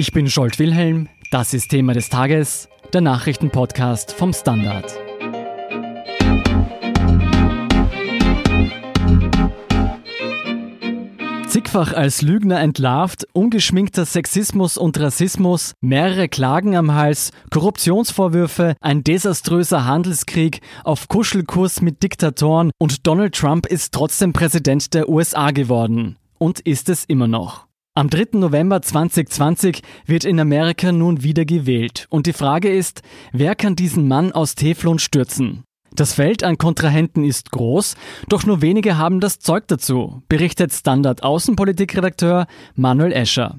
[0.00, 4.96] Ich bin Scholt Wilhelm, das ist Thema des Tages, der Nachrichtenpodcast vom Standard.
[11.48, 19.84] Zigfach als Lügner entlarvt, ungeschminkter Sexismus und Rassismus, mehrere Klagen am Hals, Korruptionsvorwürfe, ein desaströser
[19.84, 26.18] Handelskrieg, auf Kuschelkurs mit Diktatoren und Donald Trump ist trotzdem Präsident der USA geworden.
[26.38, 27.67] Und ist es immer noch.
[27.98, 28.38] Am 3.
[28.38, 32.06] November 2020 wird in Amerika nun wieder gewählt.
[32.10, 35.64] Und die Frage ist, wer kann diesen Mann aus Teflon stürzen?
[35.96, 37.96] Das Feld an Kontrahenten ist groß,
[38.28, 42.46] doch nur wenige haben das Zeug dazu, berichtet Standard Außenpolitikredakteur
[42.76, 43.58] Manuel Escher.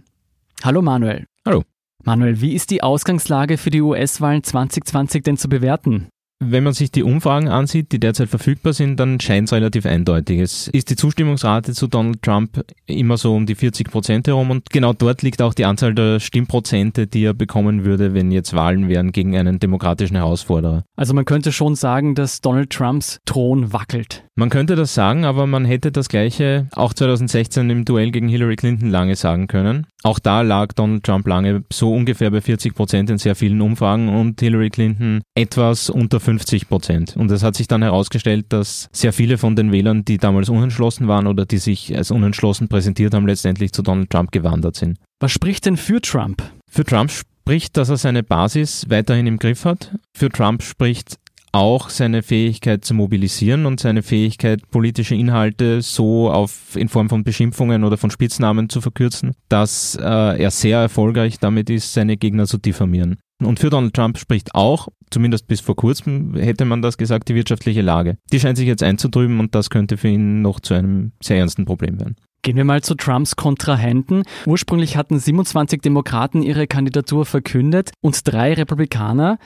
[0.63, 1.25] Hallo Manuel.
[1.45, 1.63] Hallo.
[2.05, 6.07] Manuel, wie ist die Ausgangslage für die US-Wahlen 2020 denn zu bewerten?
[6.41, 10.39] Wenn man sich die Umfragen ansieht, die derzeit verfügbar sind, dann scheint es relativ eindeutig.
[10.39, 14.69] Es ist die Zustimmungsrate zu Donald Trump immer so um die 40 Prozent herum und
[14.69, 18.87] genau dort liegt auch die Anzahl der Stimmprozente, die er bekommen würde, wenn jetzt Wahlen
[18.87, 20.85] wären gegen einen demokratischen Herausforderer.
[20.95, 24.23] Also man könnte schon sagen, dass Donald Trumps Thron wackelt.
[24.39, 28.55] Man könnte das sagen, aber man hätte das gleiche auch 2016 im Duell gegen Hillary
[28.55, 29.85] Clinton lange sagen können.
[30.01, 34.07] Auch da lag Donald Trump lange so ungefähr bei 40 Prozent in sehr vielen Umfragen
[34.07, 37.17] und Hillary Clinton etwas unter 50 Prozent.
[37.17, 41.09] Und es hat sich dann herausgestellt, dass sehr viele von den Wählern, die damals unentschlossen
[41.09, 44.99] waren oder die sich als unentschlossen präsentiert haben, letztendlich zu Donald Trump gewandert sind.
[45.19, 46.41] Was spricht denn für Trump?
[46.71, 49.91] Für Trump spricht, dass er seine Basis weiterhin im Griff hat.
[50.15, 51.17] Für Trump spricht
[51.51, 57.23] auch seine Fähigkeit zu mobilisieren und seine Fähigkeit, politische Inhalte so auf, in Form von
[57.23, 62.45] Beschimpfungen oder von Spitznamen zu verkürzen, dass äh, er sehr erfolgreich damit ist, seine Gegner
[62.45, 63.17] zu diffamieren.
[63.41, 67.35] Und für Donald Trump spricht auch, zumindest bis vor kurzem hätte man das gesagt, die
[67.35, 68.17] wirtschaftliche Lage.
[68.33, 71.65] Die scheint sich jetzt einzutrüben und das könnte für ihn noch zu einem sehr ernsten
[71.65, 72.17] Problem werden.
[72.41, 74.23] Gehen wir mal zu Trumps Kontrahenten.
[74.45, 79.39] Ursprünglich hatten 27 Demokraten ihre Kandidatur verkündet und drei Republikaner.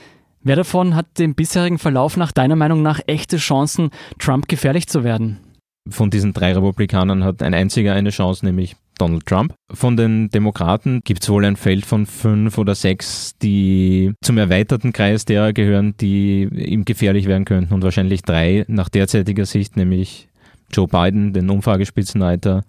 [0.45, 5.05] Wer davon hat dem bisherigen Verlauf nach deiner Meinung nach echte Chancen, Trump gefährlich zu
[5.05, 5.39] werden?
[5.89, 9.53] Von diesen drei Republikanern hat ein einziger eine Chance, nämlich Donald Trump.
[9.73, 14.91] Von den Demokraten gibt es wohl ein Feld von fünf oder sechs, die zum erweiterten
[14.91, 20.27] Kreis derer gehören, die ihm gefährlich werden könnten und wahrscheinlich drei nach derzeitiger Sicht, nämlich
[20.73, 22.63] Joe Biden, den Umfragespitzenreiter,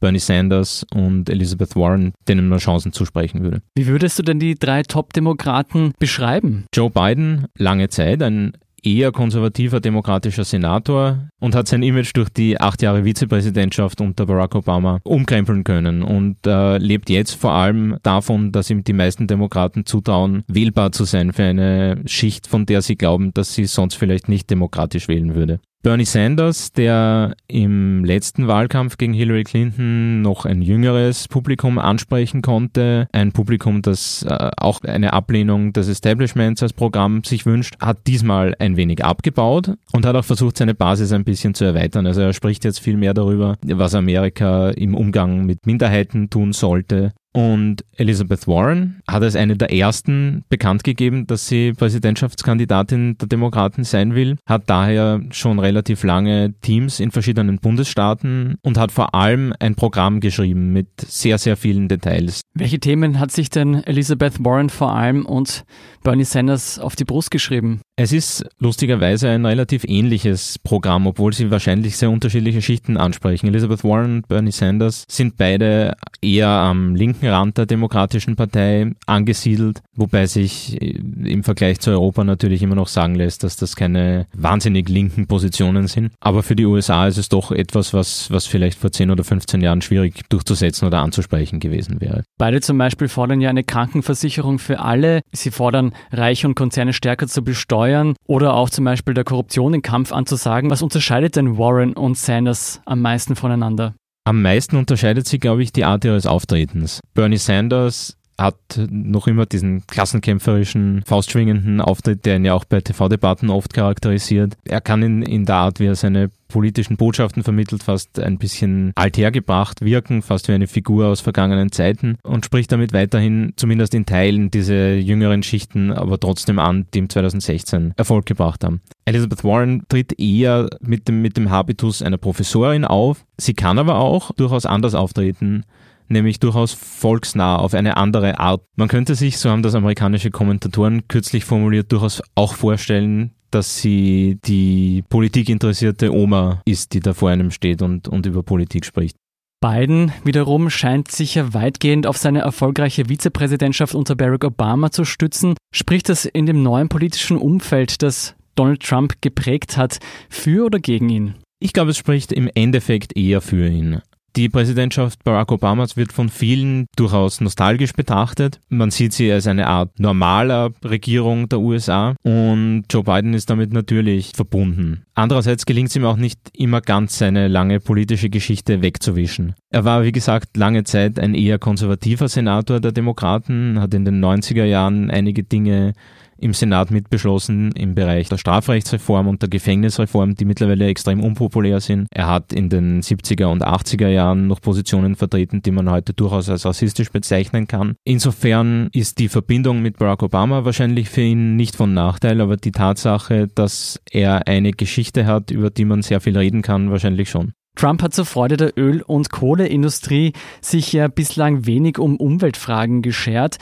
[0.00, 3.62] Bernie Sanders und Elizabeth Warren, denen man Chancen zusprechen würde.
[3.74, 6.64] Wie würdest du denn die drei Top-Demokraten beschreiben?
[6.74, 8.52] Joe Biden, lange Zeit ein
[8.82, 14.54] eher konservativer demokratischer Senator und hat sein Image durch die acht Jahre Vizepräsidentschaft unter Barack
[14.54, 19.86] Obama umkrempeln können und äh, lebt jetzt vor allem davon, dass ihm die meisten Demokraten
[19.86, 24.28] zutrauen, wählbar zu sein für eine Schicht, von der sie glauben, dass sie sonst vielleicht
[24.28, 25.60] nicht demokratisch wählen würde.
[25.82, 33.08] Bernie Sanders, der im letzten Wahlkampf gegen Hillary Clinton noch ein jüngeres Publikum ansprechen konnte,
[33.12, 38.54] ein Publikum, das äh, auch eine Ablehnung des Establishments als Programm sich wünscht, hat diesmal
[38.58, 42.06] ein wenig abgebaut und hat auch versucht, seine Basis ein bisschen zu erweitern.
[42.06, 47.12] Also er spricht jetzt viel mehr darüber, was Amerika im Umgang mit Minderheiten tun sollte
[47.32, 53.84] und Elizabeth Warren hat als eine der ersten bekannt gegeben, dass sie Präsidentschaftskandidatin der Demokraten
[53.84, 59.54] sein will, hat daher schon relativ lange Teams in verschiedenen Bundesstaaten und hat vor allem
[59.60, 62.40] ein Programm geschrieben mit sehr, sehr vielen Details.
[62.54, 65.64] Welche Themen hat sich denn Elizabeth Warren vor allem und
[66.02, 67.80] Bernie Sanders auf die Brust geschrieben?
[67.96, 73.46] Es ist lustigerweise ein relativ ähnliches Programm, obwohl sie wahrscheinlich sehr unterschiedliche Schichten ansprechen.
[73.46, 79.82] Elizabeth Warren und Bernie Sanders sind beide eher am linken Rand der Demokratischen Partei angesiedelt,
[79.94, 84.26] wobei sich äh, im Vergleich zu Europa natürlich immer noch sagen lässt, dass das keine
[84.34, 86.12] wahnsinnig linken Positionen sind.
[86.20, 89.60] Aber für die USA ist es doch etwas, was, was vielleicht vor 10 oder 15
[89.60, 92.24] Jahren schwierig durchzusetzen oder anzusprechen gewesen wäre.
[92.38, 95.20] Beide zum Beispiel fordern ja eine Krankenversicherung für alle.
[95.32, 99.82] Sie fordern, Reiche und Konzerne stärker zu besteuern oder auch zum Beispiel der Korruption den
[99.82, 100.70] Kampf anzusagen.
[100.70, 103.94] Was unterscheidet denn Warren und Sanders am meisten voneinander?
[104.30, 107.00] Am meisten unterscheidet sich, glaube ich, die Art ihres Auftretens.
[107.14, 108.56] Bernie Sanders hat
[108.90, 114.56] noch immer diesen klassenkämpferischen, faustschwingenden Auftritt, der ihn ja auch bei TV-Debatten oft charakterisiert.
[114.64, 118.92] Er kann in, in der Art, wie er seine politischen Botschaften vermittelt, fast ein bisschen
[118.96, 124.04] althergebracht wirken, fast wie eine Figur aus vergangenen Zeiten und spricht damit weiterhin zumindest in
[124.04, 128.80] Teilen diese jüngeren Schichten aber trotzdem an, die im 2016 Erfolg gebracht haben.
[129.04, 133.24] Elizabeth Warren tritt eher mit dem, mit dem Habitus einer Professorin auf.
[133.38, 135.64] Sie kann aber auch durchaus anders auftreten
[136.10, 138.62] nämlich durchaus volksnah auf eine andere Art.
[138.76, 144.38] Man könnte sich, so haben das amerikanische Kommentatoren kürzlich formuliert, durchaus auch vorstellen, dass sie
[144.44, 149.16] die politikinteressierte Oma ist, die da vor einem steht und, und über Politik spricht.
[149.60, 155.54] Biden wiederum scheint sich ja weitgehend auf seine erfolgreiche Vizepräsidentschaft unter Barack Obama zu stützen.
[155.74, 159.98] Spricht das in dem neuen politischen Umfeld, das Donald Trump geprägt hat,
[160.30, 161.34] für oder gegen ihn?
[161.62, 164.00] Ich glaube, es spricht im Endeffekt eher für ihn.
[164.36, 168.60] Die Präsidentschaft Barack Obamas wird von vielen durchaus nostalgisch betrachtet.
[168.68, 173.72] Man sieht sie als eine Art normaler Regierung der USA und Joe Biden ist damit
[173.72, 175.02] natürlich verbunden.
[175.14, 179.54] Andererseits gelingt es ihm auch nicht immer ganz, seine lange politische Geschichte wegzuwischen.
[179.70, 184.24] Er war, wie gesagt, lange Zeit ein eher konservativer Senator der Demokraten, hat in den
[184.24, 185.92] 90er Jahren einige Dinge
[186.40, 192.06] im Senat mitbeschlossen im Bereich der Strafrechtsreform und der Gefängnisreform, die mittlerweile extrem unpopulär sind.
[192.12, 196.48] Er hat in den 70er und 80er Jahren noch Positionen vertreten, die man heute durchaus
[196.48, 197.94] als rassistisch bezeichnen kann.
[198.04, 202.72] Insofern ist die Verbindung mit Barack Obama wahrscheinlich für ihn nicht von Nachteil, aber die
[202.72, 207.52] Tatsache, dass er eine Geschichte hat, über die man sehr viel reden kann, wahrscheinlich schon.
[207.76, 213.58] Trump hat zur Freude der Öl- und Kohleindustrie sich ja bislang wenig um Umweltfragen geschert.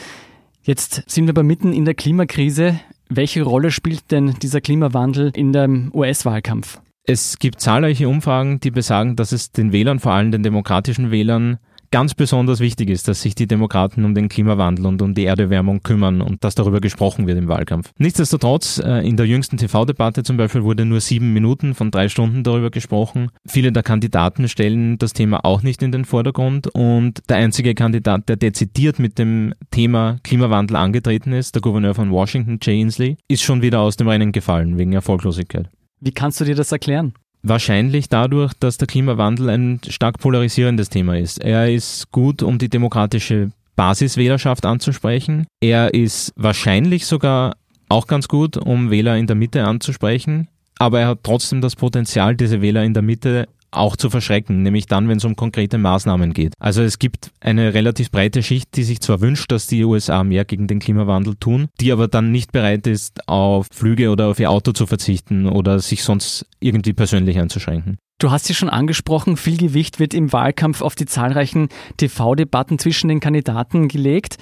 [0.62, 2.80] Jetzt sind wir aber mitten in der Klimakrise.
[3.08, 6.80] Welche Rolle spielt denn dieser Klimawandel in dem US-Wahlkampf?
[7.04, 11.58] Es gibt zahlreiche Umfragen, die besagen, dass es den Wählern, vor allem den demokratischen Wählern,
[11.90, 15.82] ganz besonders wichtig ist, dass sich die Demokraten um den Klimawandel und um die Erderwärmung
[15.82, 17.92] kümmern und dass darüber gesprochen wird im Wahlkampf.
[17.98, 22.42] Nichtsdestotrotz, äh, in der jüngsten TV-Debatte zum Beispiel wurde nur sieben Minuten von drei Stunden
[22.42, 23.30] darüber gesprochen.
[23.46, 28.28] Viele der Kandidaten stellen das Thema auch nicht in den Vordergrund und der einzige Kandidat,
[28.28, 33.42] der dezidiert mit dem Thema Klimawandel angetreten ist, der Gouverneur von Washington, Jay Inslee, ist
[33.42, 35.68] schon wieder aus dem Rennen gefallen wegen Erfolglosigkeit.
[36.00, 37.14] Wie kannst du dir das erklären?
[37.48, 41.42] Wahrscheinlich dadurch, dass der Klimawandel ein stark polarisierendes Thema ist.
[41.42, 45.46] Er ist gut, um die demokratische Basiswählerschaft anzusprechen.
[45.60, 47.56] Er ist wahrscheinlich sogar
[47.88, 50.48] auch ganz gut, um Wähler in der Mitte anzusprechen.
[50.78, 54.86] Aber er hat trotzdem das Potenzial, diese Wähler in der Mitte auch zu verschrecken, nämlich
[54.86, 56.54] dann, wenn es um konkrete Maßnahmen geht.
[56.58, 60.44] Also es gibt eine relativ breite Schicht, die sich zwar wünscht, dass die USA mehr
[60.44, 64.50] gegen den Klimawandel tun, die aber dann nicht bereit ist, auf Flüge oder auf ihr
[64.50, 67.98] Auto zu verzichten oder sich sonst irgendwie persönlich einzuschränken.
[68.20, 71.68] Du hast sie schon angesprochen, viel Gewicht wird im Wahlkampf auf die zahlreichen
[71.98, 74.38] TV-Debatten zwischen den Kandidaten gelegt.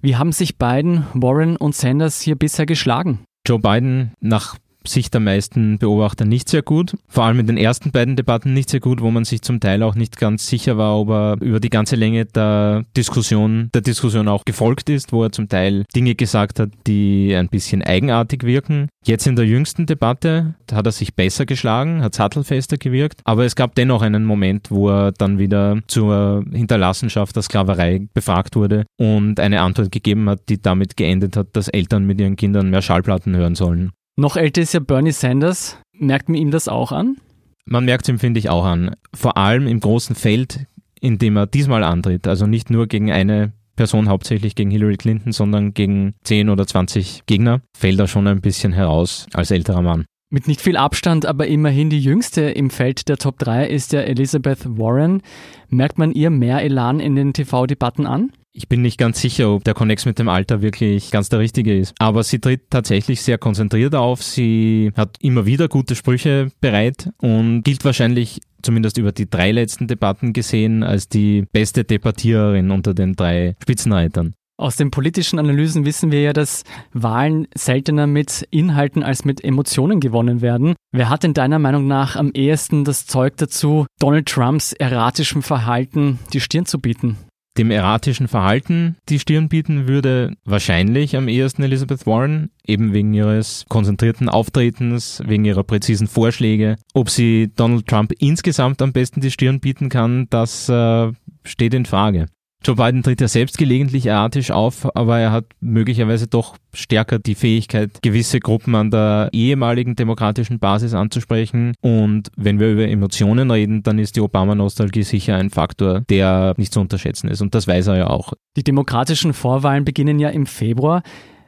[0.00, 3.24] Wie haben sich Biden, Warren und Sanders hier bisher geschlagen?
[3.44, 6.96] Joe Biden nach Sicht der meisten Beobachter nicht sehr gut.
[7.08, 9.82] Vor allem in den ersten beiden Debatten nicht sehr gut, wo man sich zum Teil
[9.82, 14.28] auch nicht ganz sicher war, ob er über die ganze Länge der Diskussion, der Diskussion
[14.28, 18.88] auch gefolgt ist, wo er zum Teil Dinge gesagt hat, die ein bisschen eigenartig wirken.
[19.04, 23.54] Jetzt in der jüngsten Debatte hat er sich besser geschlagen, hat sattelfester gewirkt, aber es
[23.54, 29.38] gab dennoch einen Moment, wo er dann wieder zur Hinterlassenschaft der Sklaverei befragt wurde und
[29.38, 33.36] eine Antwort gegeben hat, die damit geendet hat, dass Eltern mit ihren Kindern mehr Schallplatten
[33.36, 33.92] hören sollen.
[34.18, 35.76] Noch älter ist ja Bernie Sanders.
[35.92, 37.18] Merkt man ihm das auch an?
[37.66, 38.96] Man merkt es ihm, finde ich, auch an.
[39.14, 40.66] Vor allem im großen Feld,
[41.00, 42.26] in dem er diesmal antritt.
[42.26, 47.26] Also nicht nur gegen eine Person, hauptsächlich gegen Hillary Clinton, sondern gegen 10 oder 20
[47.26, 50.06] Gegner, fällt er schon ein bisschen heraus als älterer Mann.
[50.30, 54.00] Mit nicht viel Abstand, aber immerhin die jüngste im Feld der Top 3 ist ja
[54.00, 55.20] Elizabeth Warren.
[55.68, 58.32] Merkt man ihr mehr Elan in den TV-Debatten an?
[58.58, 61.76] Ich bin nicht ganz sicher, ob der Connex mit dem Alter wirklich ganz der richtige
[61.76, 61.94] ist.
[61.98, 64.22] Aber sie tritt tatsächlich sehr konzentriert auf.
[64.22, 69.88] Sie hat immer wieder gute Sprüche bereit und gilt wahrscheinlich zumindest über die drei letzten
[69.88, 74.34] Debatten gesehen als die beste Debattiererin unter den drei Spitzenreitern.
[74.58, 80.00] Aus den politischen Analysen wissen wir ja, dass Wahlen seltener mit Inhalten als mit Emotionen
[80.00, 80.76] gewonnen werden.
[80.92, 86.20] Wer hat in deiner Meinung nach am ehesten das Zeug dazu, Donald Trumps erratischem Verhalten
[86.32, 87.18] die Stirn zu bieten?
[87.58, 93.64] Dem erratischen Verhalten die Stirn bieten würde, wahrscheinlich am ehesten Elizabeth Warren, eben wegen ihres
[93.68, 96.76] konzentrierten Auftretens, wegen ihrer präzisen Vorschläge.
[96.94, 101.12] Ob sie Donald Trump insgesamt am besten die Stirn bieten kann, das äh,
[101.44, 102.26] steht in Frage.
[102.64, 107.34] Joe Biden tritt ja selbst gelegentlich erratisch auf, aber er hat möglicherweise doch stärker die
[107.34, 111.74] Fähigkeit, gewisse Gruppen an der ehemaligen demokratischen Basis anzusprechen.
[111.80, 116.72] Und wenn wir über Emotionen reden, dann ist die Obama-Nostalgie sicher ein Faktor, der nicht
[116.72, 117.40] zu unterschätzen ist.
[117.40, 118.32] Und das weiß er ja auch.
[118.56, 121.02] Die demokratischen Vorwahlen beginnen ja im Februar.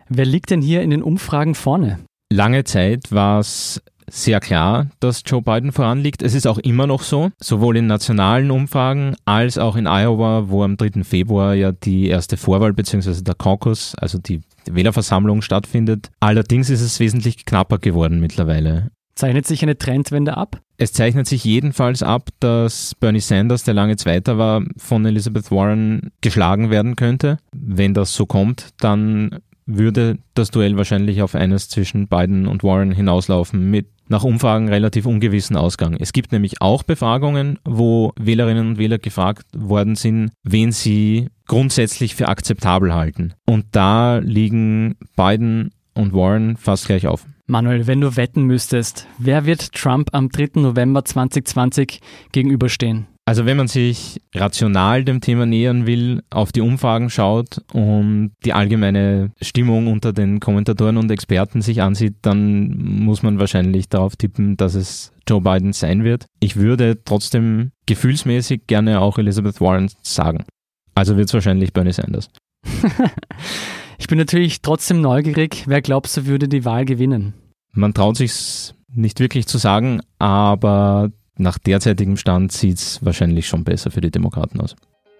[0.08, 1.98] Wer liegt denn hier in den Umfragen vorne?
[2.32, 6.22] Lange Zeit war es sehr klar, dass Joe Biden voranliegt.
[6.22, 10.62] Es ist auch immer noch so, sowohl in nationalen Umfragen als auch in Iowa, wo
[10.62, 11.04] am 3.
[11.04, 13.22] Februar ja die erste Vorwahl bzw.
[13.22, 16.10] der Caucus, also die Wählerversammlung stattfindet.
[16.20, 18.90] Allerdings ist es wesentlich knapper geworden mittlerweile.
[19.14, 20.60] Zeichnet sich eine Trendwende ab?
[20.76, 26.12] Es zeichnet sich jedenfalls ab, dass Bernie Sanders, der lange Zweiter war, von Elizabeth Warren
[26.20, 27.38] geschlagen werden könnte.
[27.52, 32.92] Wenn das so kommt, dann würde das Duell wahrscheinlich auf eines zwischen Biden und Warren
[32.92, 35.96] hinauslaufen mit nach Umfragen relativ ungewissen Ausgang.
[35.98, 42.14] Es gibt nämlich auch Befragungen, wo Wählerinnen und Wähler gefragt worden sind, wen sie grundsätzlich
[42.14, 43.34] für akzeptabel halten.
[43.46, 47.26] Und da liegen Biden und Warren fast gleich auf.
[47.46, 50.60] Manuel, wenn du wetten müsstest, wer wird Trump am 3.
[50.60, 52.00] November 2020
[52.32, 53.06] gegenüberstehen?
[53.28, 58.54] Also wenn man sich rational dem Thema nähern will, auf die Umfragen schaut und die
[58.54, 64.56] allgemeine Stimmung unter den Kommentatoren und Experten sich ansieht, dann muss man wahrscheinlich darauf tippen,
[64.56, 66.24] dass es Joe Biden sein wird.
[66.40, 70.46] Ich würde trotzdem gefühlsmäßig gerne auch Elizabeth Warren sagen.
[70.94, 72.30] Also wird es wahrscheinlich Bernie Sanders.
[73.98, 75.64] ich bin natürlich trotzdem neugierig.
[75.66, 77.34] Wer glaubst du würde die Wahl gewinnen?
[77.72, 83.64] Man traut sich nicht wirklich zu sagen, aber nach derzeitigem Stand sieht es wahrscheinlich schon
[83.64, 84.76] besser für die Demokraten aus.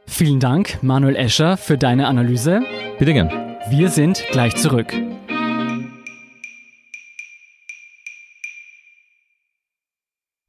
[0.06, 2.60] Vielen Dank, Manuel Escher, für deine Analyse.
[2.98, 3.30] Bitte gern.
[3.70, 4.92] Wir sind gleich zurück.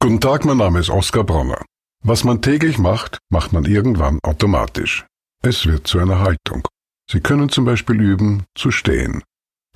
[0.00, 1.62] Guten Tag, mein Name ist Oskar Bronner.
[2.02, 5.06] Was man täglich macht, macht man irgendwann automatisch.
[5.42, 6.66] Es wird zu einer Haltung.
[7.10, 9.22] Sie können zum Beispiel üben, zu stehen.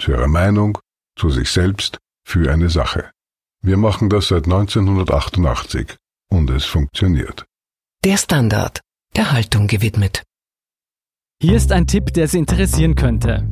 [0.00, 0.78] Zu Ihrer Meinung,
[1.16, 3.10] zu sich selbst, für eine Sache.
[3.66, 5.96] Wir machen das seit 1988
[6.30, 7.46] und es funktioniert.
[8.04, 8.80] Der Standard,
[9.16, 10.22] der Haltung gewidmet.
[11.40, 13.48] Hier ist ein Tipp, der Sie interessieren könnte.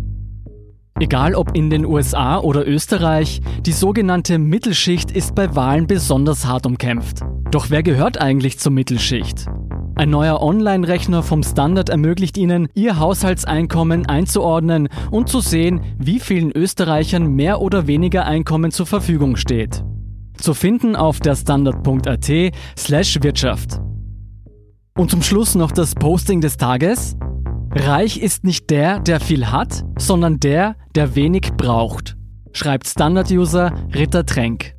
[1.00, 6.66] Egal ob in den USA oder Österreich, die sogenannte Mittelschicht ist bei Wahlen besonders hart
[6.66, 7.20] umkämpft.
[7.50, 9.46] Doch wer gehört eigentlich zur Mittelschicht?
[9.94, 16.52] Ein neuer Online-Rechner vom Standard ermöglicht Ihnen, Ihr Haushaltseinkommen einzuordnen und zu sehen, wie vielen
[16.52, 19.82] Österreichern mehr oder weniger Einkommen zur Verfügung steht.
[20.42, 23.78] Zu finden auf der Standard.at slash Wirtschaft.
[24.98, 27.16] Und zum Schluss noch das Posting des Tages.
[27.70, 32.16] Reich ist nicht der, der viel hat, sondern der, der wenig braucht,
[32.52, 34.74] schreibt Standard-User Ritter Tränk.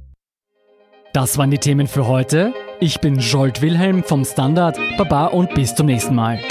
[1.13, 2.53] Das waren die Themen für heute.
[2.82, 4.77] Ich bin Jolt Wilhelm vom Standard.
[4.98, 6.41] Baba und bis zum nächsten Mal.